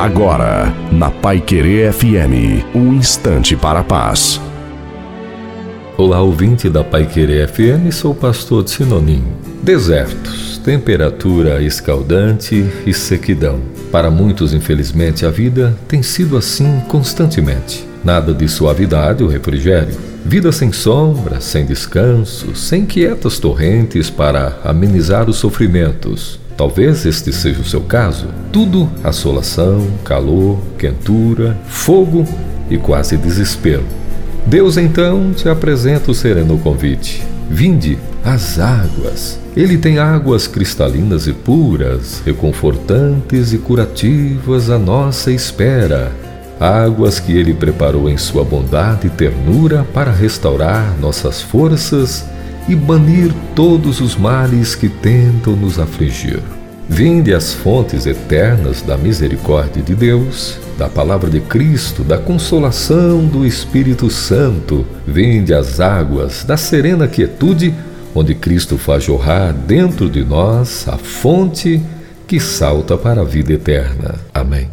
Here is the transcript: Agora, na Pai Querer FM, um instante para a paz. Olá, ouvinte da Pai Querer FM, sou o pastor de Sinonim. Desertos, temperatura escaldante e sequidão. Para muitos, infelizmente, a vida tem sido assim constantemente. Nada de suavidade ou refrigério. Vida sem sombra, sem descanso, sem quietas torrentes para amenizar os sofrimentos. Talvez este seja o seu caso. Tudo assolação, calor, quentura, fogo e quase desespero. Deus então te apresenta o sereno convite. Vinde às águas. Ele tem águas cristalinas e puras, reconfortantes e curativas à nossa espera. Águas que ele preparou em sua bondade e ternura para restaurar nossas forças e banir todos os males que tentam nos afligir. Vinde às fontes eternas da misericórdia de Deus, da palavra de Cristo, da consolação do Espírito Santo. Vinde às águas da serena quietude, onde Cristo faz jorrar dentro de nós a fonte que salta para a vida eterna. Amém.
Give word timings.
Agora, 0.00 0.74
na 0.90 1.10
Pai 1.10 1.42
Querer 1.42 1.92
FM, 1.92 2.64
um 2.74 2.94
instante 2.94 3.54
para 3.54 3.80
a 3.80 3.84
paz. 3.84 4.40
Olá, 5.94 6.22
ouvinte 6.22 6.70
da 6.70 6.82
Pai 6.82 7.04
Querer 7.04 7.46
FM, 7.46 7.92
sou 7.92 8.12
o 8.12 8.14
pastor 8.14 8.64
de 8.64 8.70
Sinonim. 8.70 9.22
Desertos, 9.62 10.56
temperatura 10.64 11.62
escaldante 11.62 12.66
e 12.86 12.94
sequidão. 12.94 13.60
Para 13.92 14.10
muitos, 14.10 14.54
infelizmente, 14.54 15.26
a 15.26 15.30
vida 15.30 15.76
tem 15.86 16.02
sido 16.02 16.38
assim 16.38 16.80
constantemente. 16.88 17.86
Nada 18.02 18.32
de 18.32 18.48
suavidade 18.48 19.22
ou 19.22 19.28
refrigério. 19.28 19.94
Vida 20.24 20.50
sem 20.50 20.72
sombra, 20.72 21.42
sem 21.42 21.66
descanso, 21.66 22.56
sem 22.56 22.86
quietas 22.86 23.38
torrentes 23.38 24.08
para 24.08 24.60
amenizar 24.64 25.28
os 25.28 25.36
sofrimentos. 25.36 26.40
Talvez 26.60 27.06
este 27.06 27.32
seja 27.32 27.62
o 27.62 27.64
seu 27.64 27.80
caso. 27.80 28.26
Tudo 28.52 28.86
assolação, 29.02 29.88
calor, 30.04 30.58
quentura, 30.76 31.56
fogo 31.66 32.26
e 32.68 32.76
quase 32.76 33.16
desespero. 33.16 33.82
Deus 34.44 34.76
então 34.76 35.32
te 35.32 35.48
apresenta 35.48 36.10
o 36.10 36.14
sereno 36.14 36.58
convite. 36.58 37.26
Vinde 37.48 37.98
às 38.22 38.58
águas. 38.58 39.40
Ele 39.56 39.78
tem 39.78 39.98
águas 39.98 40.46
cristalinas 40.46 41.26
e 41.26 41.32
puras, 41.32 42.20
reconfortantes 42.26 43.54
e 43.54 43.58
curativas 43.58 44.68
à 44.68 44.78
nossa 44.78 45.32
espera. 45.32 46.12
Águas 46.60 47.18
que 47.18 47.32
ele 47.32 47.54
preparou 47.54 48.06
em 48.06 48.18
sua 48.18 48.44
bondade 48.44 49.06
e 49.06 49.10
ternura 49.10 49.86
para 49.94 50.12
restaurar 50.12 50.94
nossas 51.00 51.40
forças 51.40 52.26
e 52.70 52.76
banir 52.76 53.34
todos 53.56 54.00
os 54.00 54.16
males 54.16 54.76
que 54.76 54.88
tentam 54.88 55.56
nos 55.56 55.80
afligir. 55.80 56.40
Vinde 56.88 57.34
às 57.34 57.52
fontes 57.52 58.06
eternas 58.06 58.80
da 58.80 58.96
misericórdia 58.96 59.82
de 59.82 59.94
Deus, 59.94 60.56
da 60.78 60.88
palavra 60.88 61.28
de 61.28 61.40
Cristo, 61.40 62.04
da 62.04 62.16
consolação 62.16 63.26
do 63.26 63.44
Espírito 63.44 64.08
Santo. 64.08 64.86
Vinde 65.04 65.52
às 65.52 65.80
águas 65.80 66.44
da 66.44 66.56
serena 66.56 67.08
quietude, 67.08 67.74
onde 68.14 68.36
Cristo 68.36 68.78
faz 68.78 69.02
jorrar 69.02 69.52
dentro 69.52 70.08
de 70.08 70.24
nós 70.24 70.86
a 70.88 70.96
fonte 70.96 71.82
que 72.26 72.38
salta 72.38 72.96
para 72.96 73.22
a 73.22 73.24
vida 73.24 73.52
eterna. 73.52 74.14
Amém. 74.32 74.70